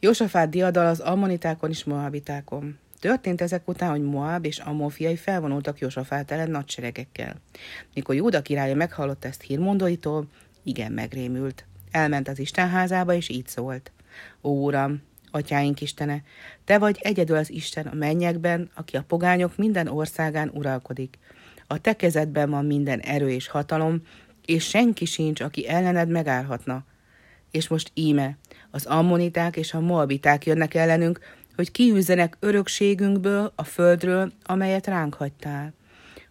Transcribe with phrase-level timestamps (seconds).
[0.00, 2.78] Jósafát diadal az ammonitákon és moabitákon.
[3.00, 6.96] Történt ezek után, hogy Moab és Ammon fiai felvonultak Jósafát ellen nagy.
[7.94, 10.26] Mikor Júda királya meghallotta ezt hírmondóitól,
[10.62, 11.64] igen megrémült.
[11.90, 13.92] Elment az Isten házába, és így szólt.
[14.42, 16.22] Ó, Uram, atyáink Istene,
[16.64, 21.18] te vagy egyedül az Isten a mennyekben, aki a pogányok minden országán uralkodik.
[21.66, 24.02] A te kezedben van minden erő és hatalom,
[24.44, 26.84] és senki sincs, aki ellened megállhatna.
[27.50, 28.36] És most íme,
[28.70, 31.20] az ammoniták és a moabiták jönnek ellenünk,
[31.56, 35.74] hogy kiűzzenek örökségünkből, a földről, amelyet ránk hagytál.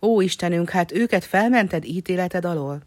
[0.00, 2.82] Ó Istenünk, hát őket felmented ítéleted alól?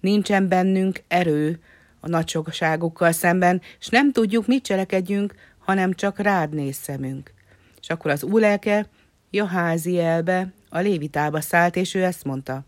[0.00, 1.60] Nincsen bennünk erő
[2.00, 7.32] a nagysokságukkal szemben, és nem tudjuk, mit cselekedjünk, hanem csak rád néz szemünk.
[7.80, 8.88] És akkor az úr lelke
[9.30, 12.64] Jaházielbe, a lévitába szállt, és ő ezt mondta.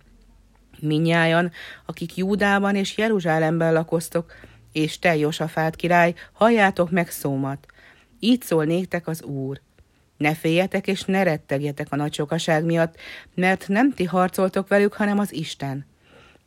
[0.80, 1.50] Minnyájan,
[1.86, 4.33] akik Júdában és Jeruzsálemben lakoztok,
[4.78, 7.66] és te, Josafát király, halljátok meg szómat.
[8.19, 9.61] Így szól néktek az Úr.
[10.16, 12.97] Ne féljetek és ne rettegjetek a nagy sokaság miatt,
[13.34, 15.86] mert nem ti harcoltok velük, hanem az Isten.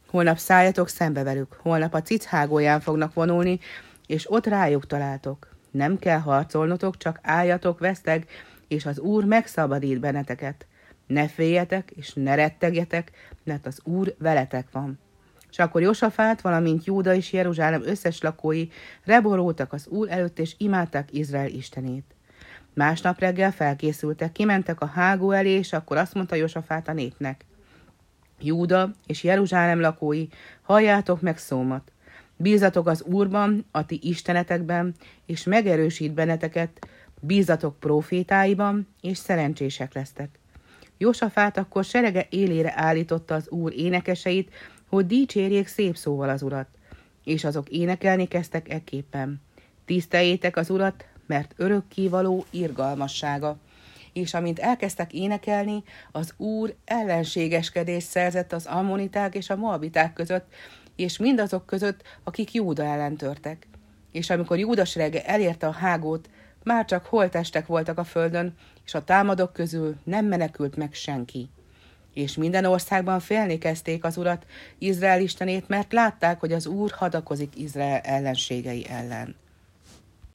[0.08, 3.60] Holnap szálljatok szembe velük, holnap a cichhágóján fognak vonulni,
[4.08, 5.56] és ott rájuk találtok.
[5.72, 8.28] Nem kell harcolnotok, csak álljatok veszteg,
[8.68, 10.66] és az Úr megszabadít benneteket.
[11.08, 13.12] Ne féljetek, és ne rettegjetek,
[13.44, 15.00] mert az Úr veletek van.
[15.52, 18.68] És akkor Josafát, valamint Júda és Jeruzsálem összes lakói
[19.04, 22.16] reborultak az Úr előtt, és imádták Izrael istenét.
[22.74, 27.46] Másnap reggel felkészültek, kimentek a hágó elé, és akkor azt mondta Josafát a népnek.
[28.40, 30.28] Júda és Jeruzsálem lakói,
[30.62, 31.92] halljátok meg szómat.
[32.38, 34.94] Bízatok az Úrban, a ti istenetekben,
[35.26, 36.88] és megerősít benneteket,
[37.20, 40.40] bízatok profétáiban, és szerencsések lesztek.
[40.98, 44.52] Jósafát akkor serege élére állította az úr énekeseit,
[44.92, 46.68] hogy dicsérjék szép szóval az urat.
[47.24, 49.42] És azok énekelni kezdtek ekképpen.
[49.86, 53.58] Tiszteljétek az urat, mert örökkévaló irgalmassága.
[54.14, 60.54] És amint elkezdtek énekelni, az úr ellenségeskedést szerzett az ammoniták és a moabiták között,
[60.96, 63.68] és mindazok között, akik Júda ellen törtek.
[64.12, 66.30] És amikor Júda serege elérte a hágót,
[66.64, 71.50] már csak holtestek voltak a földön, és a támadók közül nem menekült meg senki.
[72.14, 74.46] És minden országban félni kezdték az urat,
[74.78, 79.36] Izrael istenét, mert látták, hogy az úr hadakozik Izrael ellenségei ellen.